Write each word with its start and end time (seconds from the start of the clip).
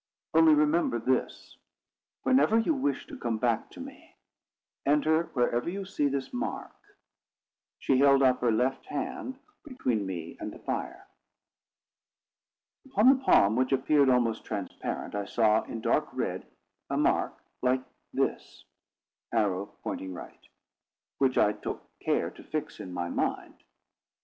Only 0.33 0.55
remember 0.55 0.97
this: 0.97 1.57
whenever 2.23 2.57
you 2.57 2.73
wish 2.73 3.05
to 3.05 3.19
come 3.19 3.37
back 3.37 3.69
to 3.69 3.79
me, 3.79 4.15
enter 4.83 5.25
wherever 5.35 5.69
you 5.69 5.85
see 5.85 6.07
this 6.07 6.33
mark." 6.33 6.73
She 7.77 7.99
held 7.99 8.23
up 8.23 8.41
her 8.41 8.51
left 8.51 8.87
hand 8.87 9.37
between 9.63 10.07
me 10.07 10.37
and 10.39 10.51
the 10.51 10.57
fire. 10.57 11.05
Upon 12.87 13.09
the 13.09 13.23
palm, 13.23 13.55
which 13.55 13.71
appeared 13.73 14.09
almost 14.09 14.43
transparent, 14.43 15.13
I 15.13 15.25
saw, 15.25 15.61
in 15.65 15.81
dark 15.81 16.09
red, 16.13 16.47
a 16.89 16.97
mark 16.97 17.37
like 17.61 17.83
this 18.11 18.65
—> 18.95 19.29
which 21.19 21.37
I 21.37 21.51
took 21.53 21.99
care 21.99 22.31
to 22.31 22.43
fix 22.45 22.79
in 22.79 22.91
my 22.91 23.09
mind. 23.11 23.53